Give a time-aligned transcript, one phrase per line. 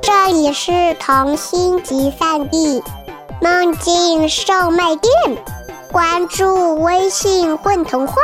[0.00, 2.82] 这里是童心集散地，
[3.42, 5.12] 梦境售卖店。
[5.92, 8.14] 关注微信“混童话”，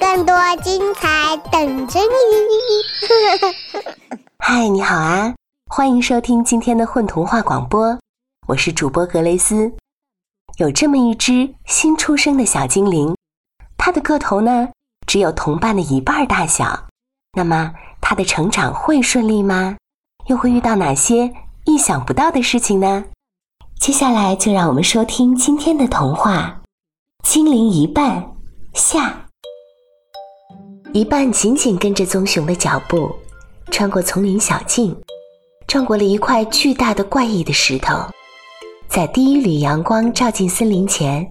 [0.00, 2.06] 更多精彩等着你。
[4.40, 5.34] 嗨，你好啊！
[5.66, 7.98] 欢迎收听今天的混童话广播，
[8.46, 9.74] 我是主播格雷斯。
[10.56, 13.14] 有这么一只新出生的小精灵，
[13.76, 14.70] 它的个头呢
[15.06, 16.86] 只有同伴的一半大小。
[17.36, 19.76] 那么它的成长会顺利吗？
[20.26, 21.32] 又会遇到哪些
[21.64, 23.04] 意想不到的事情呢？
[23.78, 26.62] 接下来就让我们收听今天的童话
[27.28, 28.22] 《精灵一半》
[28.72, 29.26] 下。
[30.92, 33.10] 一半紧紧跟着棕熊的脚步，
[33.70, 34.96] 穿过丛林小径，
[35.66, 37.94] 撞过了一块巨大的怪异的石头。
[38.88, 41.28] 在第一缕阳光照进森林前，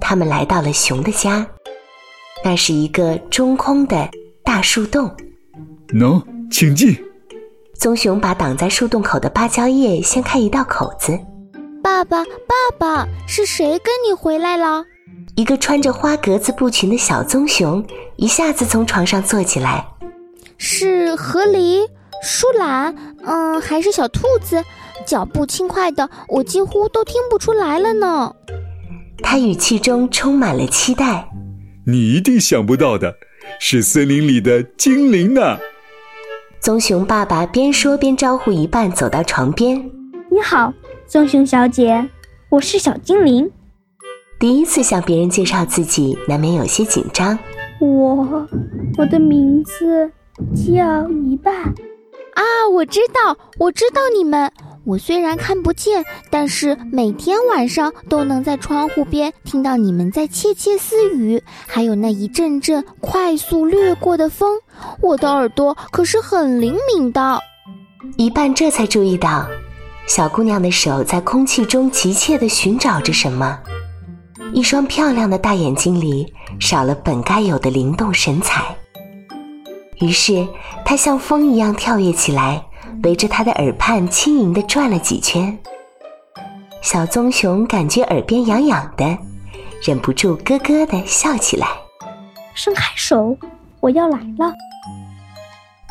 [0.00, 1.46] 他们来到了熊的家。
[2.42, 4.08] 那是一个中空的
[4.42, 5.14] 大树洞。
[5.88, 6.96] 喏，请进。
[7.84, 11.20] 棕熊把挡在树洞口的芭蕉叶掀开一道口子。
[11.82, 14.82] 爸爸，爸爸，是谁跟你回来了？
[15.34, 17.84] 一个穿着花格子布裙的小棕熊
[18.16, 19.86] 一下子从床上坐起来。
[20.56, 21.86] 是河狸、
[22.22, 24.64] 树懒，嗯，还是小兔子？
[25.04, 28.34] 脚步轻快的，我几乎都听不出来了呢。
[29.22, 31.28] 他语气中充满了期待。
[31.86, 33.16] 你一定想不到的，
[33.60, 35.58] 是森林里的精灵呢。
[36.64, 39.76] 棕熊爸爸边说边招呼一半走到床边。
[40.30, 40.72] 你好，
[41.06, 42.08] 棕熊小姐，
[42.48, 43.50] 我是小精灵。
[44.40, 47.38] 第一次向别人介绍自己，难免有些紧张。
[47.80, 48.48] 我，
[48.96, 50.10] 我的名字
[50.54, 51.54] 叫一半。
[51.54, 52.42] 啊，
[52.72, 54.50] 我知道，我知道你们。
[54.86, 64.58] 我虽然看不见，但是每天晚上都能在窗户边听到你们在窃窃私语，还有那一阵阵快速掠过的风。
[65.00, 67.40] 我的耳朵可是很灵敏的。
[68.18, 69.46] 一半这才注意到，
[70.06, 73.58] 小姑娘的手在空气中急切地寻找着什么，
[74.52, 78.76] 一双漂亮的大眼睛里少了本该有的灵动神采。
[80.00, 80.46] 于是，
[80.84, 82.62] 她像风一样跳跃起来。
[83.02, 85.58] 围着他的耳畔轻盈地转了几圈，
[86.82, 89.18] 小棕熊感觉耳边痒痒的，
[89.82, 91.66] 忍不住咯咯地笑起来。
[92.54, 93.36] 伸开手，
[93.80, 94.52] 我要来了。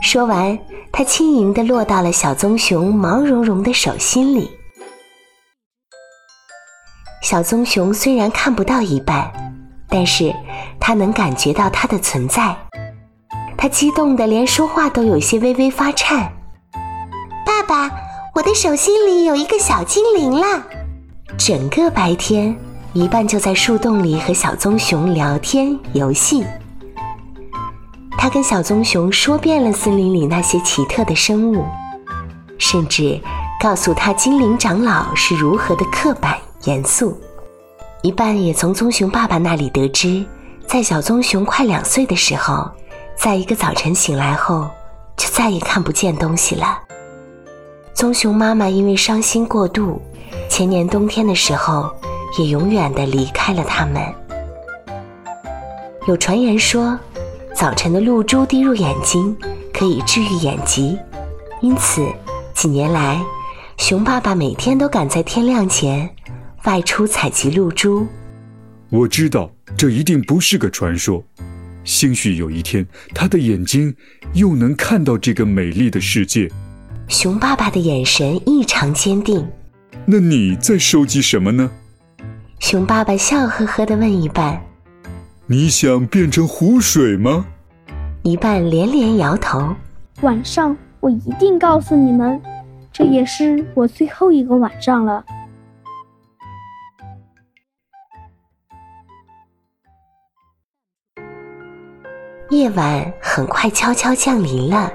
[0.00, 0.58] 说完，
[0.92, 4.50] 它轻盈地落到了小棕熊毛茸茸的手心里。
[7.22, 9.30] 小棕熊虽然看不到一半，
[9.88, 10.34] 但是
[10.80, 12.56] 它能感觉到它的存在。
[13.56, 16.32] 它激动得连说话都有些微微发颤。
[17.62, 17.94] 爸爸，
[18.34, 20.64] 我的手心里有一个小精灵啦！
[21.38, 22.56] 整个白天，
[22.92, 26.44] 一半就在树洞里和小棕熊聊天游戏。
[28.18, 31.64] 他跟小棕熊说遍了森林里那些奇特的生物，
[32.58, 33.20] 甚至
[33.60, 37.16] 告诉他精灵长老是如何的刻板严肃。
[38.02, 40.24] 一半也从棕熊爸爸那里得知，
[40.66, 42.68] 在小棕熊快两岁的时候，
[43.16, 44.68] 在一个早晨醒来后，
[45.16, 46.80] 就再也看不见东西了。
[47.94, 50.00] 棕熊妈妈因为伤心过度，
[50.48, 51.90] 前年冬天的时候，
[52.38, 54.02] 也永远的离开了他们。
[56.08, 56.98] 有传言说，
[57.54, 59.36] 早晨的露珠滴入眼睛
[59.72, 60.98] 可以治愈眼疾，
[61.60, 62.04] 因此
[62.54, 63.22] 几年来，
[63.76, 66.10] 熊爸爸每天都赶在天亮前
[66.64, 68.06] 外出采集露珠。
[68.90, 71.22] 我知道这一定不是个传说，
[71.84, 73.94] 兴许有一天，他的眼睛
[74.32, 76.50] 又能看到这个美丽的世界。
[77.12, 79.46] 熊爸爸的眼神异常坚定。
[80.06, 81.70] 那你在收集什么呢？
[82.58, 84.58] 熊爸爸笑呵呵地问一半
[85.46, 87.44] ：“你想变成湖水吗？”
[88.24, 89.76] 一半连连摇头。
[90.22, 92.40] 晚上我一定告诉你们，
[92.90, 95.22] 这也是我最后一个晚上了。
[102.48, 104.90] 夜晚很快悄悄降临了。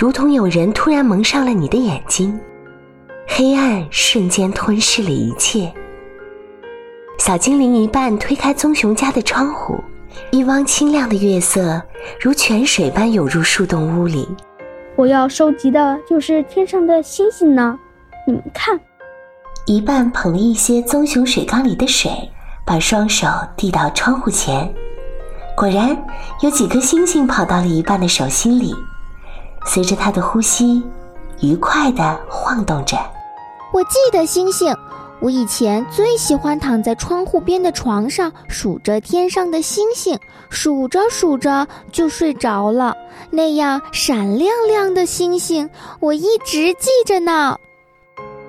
[0.00, 2.40] 如同有人突然蒙上了你的眼睛，
[3.28, 5.70] 黑暗瞬间吞噬了一切。
[7.18, 9.78] 小精灵一半推开棕熊家的窗户，
[10.30, 11.82] 一汪清亮的月色
[12.18, 14.26] 如泉水般涌入树洞屋里。
[14.96, 17.78] 我要收集的就是天上的星星呢，
[18.26, 18.80] 你们看。
[19.66, 22.10] 一半捧了一些棕熊水缸里的水，
[22.64, 24.66] 把双手递到窗户前，
[25.54, 25.94] 果然
[26.40, 28.74] 有几颗星星跑到了一半的手心里。
[29.66, 30.82] 随着他的呼吸，
[31.40, 32.96] 愉快地晃动着。
[33.72, 34.74] 我记得星星，
[35.20, 40.18] 我以前最喜欢躺在窗户边的床上，数着天上的星星，
[40.48, 42.96] 数着数着就睡着了。
[43.30, 45.68] 那样闪亮亮的星星，
[46.00, 47.56] 我一直记着呢。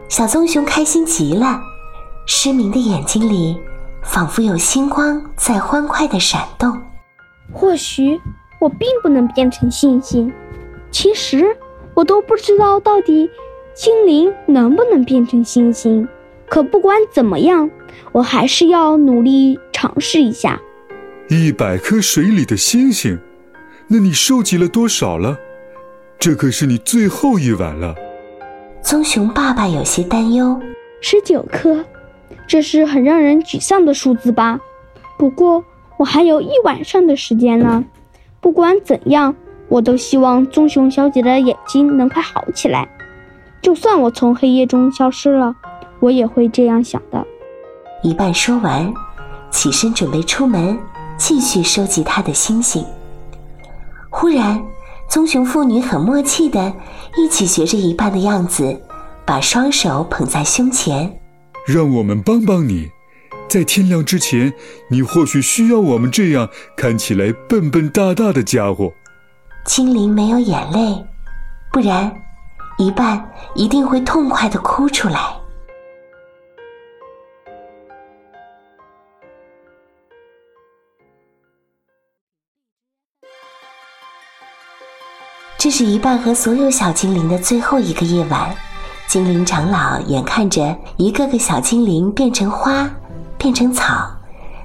[0.10, 1.62] 小棕熊开心极了，
[2.26, 3.56] 失明的眼睛里
[4.02, 6.82] 仿佛有星光在欢快地闪动。
[7.54, 8.20] 或许
[8.60, 10.34] 我并不能变成星星，
[10.92, 11.56] 其实
[11.94, 13.30] 我都不知道到底
[13.74, 16.08] 精灵能不能变成星星。
[16.48, 17.72] 可不管怎么样，
[18.12, 20.62] 我还是要努力尝试一下。
[21.30, 23.18] 一百颗水里的星星，
[23.88, 25.40] 那你收集了多少了？
[26.20, 27.96] 这可是你最后一晚了。
[28.84, 30.60] 棕熊爸爸有些担忧：
[31.00, 31.86] 十九颗，
[32.48, 34.60] 这是很让人沮丧的数字吧？
[35.18, 35.64] 不过
[35.98, 37.86] 我还有一晚上的时间呢。
[38.42, 39.36] 不管怎样，
[39.72, 42.88] 我都希望棕熊小姐的眼睛能快好起来。
[43.62, 45.56] 就算我从黑夜中消失了。
[46.02, 47.24] 我也会这样想的。
[48.02, 48.92] 一半说完，
[49.52, 50.76] 起身准备出门，
[51.16, 52.84] 继续收集他的星星。
[54.10, 54.60] 忽然，
[55.08, 56.74] 棕熊父女很默契的
[57.16, 58.82] 一起学着一半的样子，
[59.28, 61.20] 把双手捧在胸前。
[61.68, 62.90] 让我们帮帮你，
[63.48, 64.52] 在天亮之前，
[64.90, 68.92] 你或许需要我们这样看起来笨笨大大的家伙。
[69.64, 71.06] 精灵没有眼泪，
[71.72, 72.12] 不然，
[72.78, 75.20] 一半一定会痛快的哭出来。
[85.58, 88.54] 这是一半和所有小精灵的最后一个夜晚，
[89.08, 92.90] 精灵长老眼看着一个个小精灵变成花，
[93.38, 94.12] 变成草，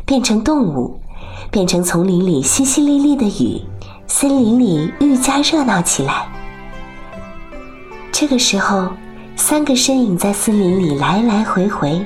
[0.06, 0.98] 变成动物，
[1.50, 3.62] 变成丛林里淅淅沥沥的雨，
[4.06, 6.26] 森林里愈加热闹起来。
[8.12, 8.92] 这个时候，
[9.36, 12.04] 三个身影在森林里来来回回，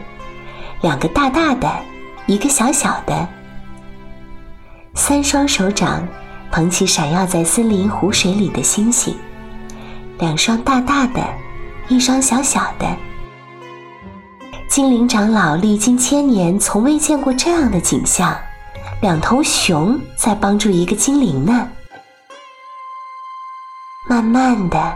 [0.82, 1.70] 两个大大的，
[2.26, 3.28] 一个小小的，
[4.94, 6.06] 三双手掌。
[6.52, 9.14] 捧起闪耀在森林湖水里的星星，
[10.18, 11.24] 两双大大的，
[11.86, 12.84] 一双小小的。
[14.68, 18.36] 精灵长老历经千年，从未见过这样的景象：
[19.00, 21.68] 两头熊在帮助一个精灵呢。
[24.08, 24.94] 慢慢的，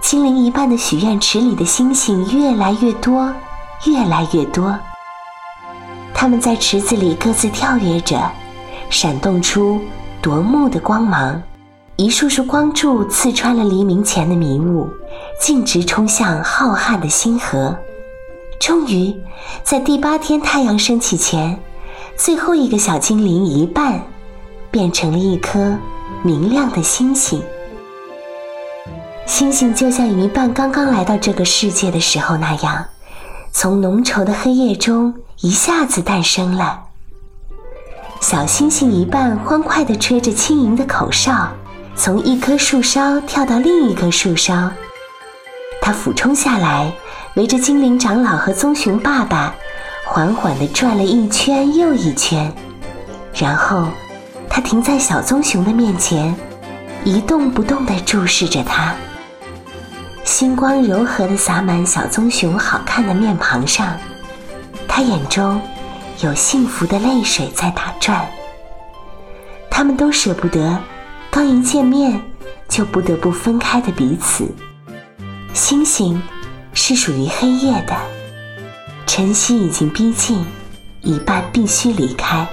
[0.00, 3.32] 精灵一半的许愿池里的星星越来越多，
[3.86, 4.78] 越来越多。
[6.12, 8.30] 它们在池子里各自跳跃着，
[8.90, 9.80] 闪动出。
[10.20, 11.42] 夺目的光芒，
[11.96, 14.88] 一束束光柱刺穿了黎明前的迷雾，
[15.40, 17.76] 径直冲向浩瀚的星河。
[18.60, 19.18] 终于，
[19.64, 21.58] 在第八天太阳升起前，
[22.16, 24.00] 最后一个小精灵一半
[24.70, 25.76] 变成了一颗
[26.22, 27.42] 明亮的星星。
[29.26, 32.84] 星星就像一半刚刚来到这个世界的时候那样，
[33.50, 36.80] 从浓稠的黑夜中一下子诞生了。
[38.20, 41.48] 小星星一半欢快地吹着轻盈的口哨，
[41.96, 44.70] 从一棵树梢跳到另一棵树梢。
[45.80, 46.92] 它俯冲下来，
[47.34, 49.54] 围着精灵长老和棕熊爸爸，
[50.06, 52.52] 缓缓地转了一圈又一圈。
[53.34, 53.88] 然后，
[54.48, 56.34] 它停在小棕熊的面前，
[57.02, 58.94] 一动不动地注视着它。
[60.24, 63.98] 星光柔和的洒满小棕熊好看的面庞上，
[64.88, 65.60] 他眼中。
[66.20, 68.24] 有幸福的泪水在打转，
[69.68, 70.78] 他们都舍不得
[71.32, 72.22] 刚一见面
[72.68, 74.48] 就不得不分开的彼此。
[75.52, 76.22] 星星
[76.74, 77.96] 是属于黑夜的，
[79.04, 80.46] 晨曦已经逼近，
[81.00, 82.46] 一半必须离开。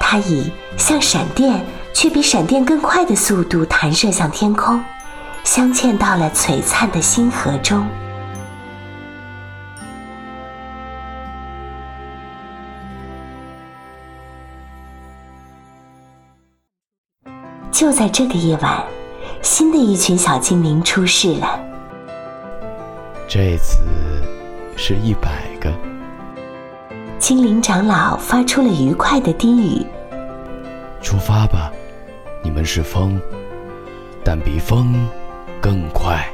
[0.00, 4.82] 它以像闪电却比闪电更快的速度弹射向天空，
[5.46, 7.86] 镶嵌到了璀璨的星河中。
[17.70, 18.84] 就在这个夜晚，
[19.40, 21.60] 新的一群小精灵出世了。
[23.28, 23.78] 这次
[24.76, 25.72] 是一百个。
[27.20, 29.86] 精灵长老发出了愉快的低语
[31.00, 31.70] ：“出发吧，
[32.42, 33.20] 你们是风，
[34.24, 35.08] 但比风
[35.66, 36.24] 更快。”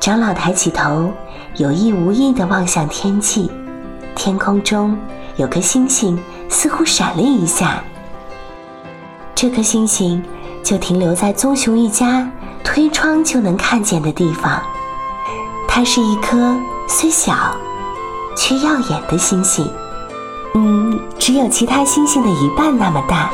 [0.00, 1.12] 长老抬起头，
[1.56, 3.50] 有意无意地望向天际，
[4.14, 4.96] 天空中
[5.36, 7.84] 有颗星星似乎闪了一下。
[9.34, 10.24] 这颗星星
[10.62, 12.26] 就停留在棕熊一家
[12.64, 14.62] 推窗就能看见的地方。
[15.68, 16.56] 它是一颗
[16.88, 17.34] 虽小
[18.34, 19.70] 却耀眼的星星，
[20.54, 23.30] 嗯，只有其他星星的一半那么大。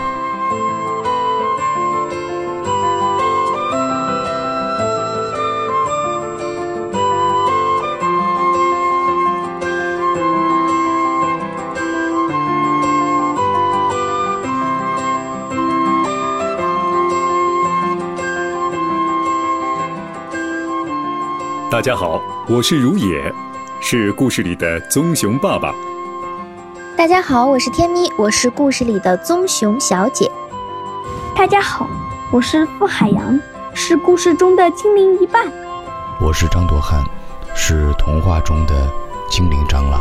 [21.79, 23.33] 大家好，我是如也，
[23.81, 25.73] 是故事里的棕熊爸爸。
[26.97, 30.29] 大家好，我是天咪，我是故事里的棕熊小姐。
[31.37, 31.89] 大家好，
[32.33, 33.39] 我是傅海洋，
[33.75, 35.47] 是故事中的精灵一半。
[36.21, 37.01] 我是张多汉，
[37.55, 38.75] 是童话中的
[39.31, 40.01] 精灵长老。